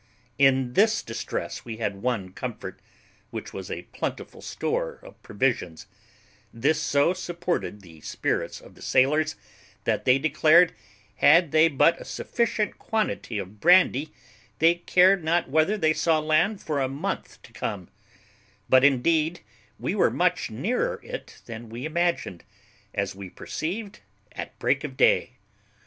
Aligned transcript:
In 0.39 0.73
this 0.73 1.03
distress 1.03 1.63
we 1.63 1.77
had 1.77 2.01
one 2.01 2.33
comfort, 2.33 2.81
which 3.29 3.53
was 3.53 3.69
a 3.69 3.83
plentiful 3.93 4.41
store 4.41 4.99
of 5.03 5.21
provisions; 5.21 5.85
this 6.51 6.81
so 6.81 7.13
supported 7.13 7.81
the 7.81 8.01
spirits 8.01 8.59
of 8.59 8.73
the 8.73 8.81
sailors, 8.81 9.35
that 9.83 10.05
they 10.05 10.17
declared 10.17 10.73
had 11.17 11.51
they 11.51 11.67
but 11.67 12.01
a 12.01 12.05
sufficient 12.05 12.79
quantity 12.79 13.37
of 13.37 13.59
brandy 13.59 14.11
they 14.57 14.73
cared 14.73 15.23
not 15.23 15.49
whether 15.51 15.77
they 15.77 15.93
saw 15.93 16.17
land 16.17 16.63
for 16.63 16.81
a 16.81 16.89
month 16.89 17.39
to 17.43 17.53
come; 17.53 17.87
but 18.67 18.83
indeed 18.83 19.41
we 19.79 19.93
were 19.93 20.09
much 20.09 20.49
nearer 20.49 20.99
it 21.03 21.43
than 21.45 21.69
we 21.69 21.85
imagined, 21.85 22.43
as 22.91 23.13
we 23.13 23.29
perceived 23.29 23.99
at 24.31 24.57
break 24.57 24.83
of 24.83 24.97
day. 24.97 25.33